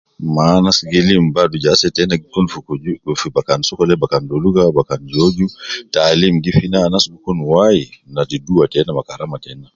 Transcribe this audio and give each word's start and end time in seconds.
Ma 0.33 0.43
anas 0.57 0.77
gi 0.91 1.01
lim 1.09 1.25
badu 1.35 1.57
je 1.63 1.67
ase 1.75 1.87
tena 1.95 2.15
gi 2.21 2.27
kun 2.33 2.47
fi 2.51 2.59
kuju, 2.67 2.91
fi 3.21 3.27
bakan 3.37 3.59
sokole 3.67 3.93
bakan 4.03 4.23
doluka, 4.29 4.75
bakan 4.79 5.01
joju, 5.11 5.45
taalim 5.93 6.35
gi 6.43 6.49
kun 6.55 6.57
fi 6.63 6.67
na 6.71 6.79
anas 6.87 7.05
gi 7.11 7.17
kun 7.25 7.39
wai, 7.49 7.79
ladi 8.15 8.37
dua 8.47 8.63
tena 8.73 8.91
ma 8.97 9.03
karama 9.09 9.37
tena 9.43 9.67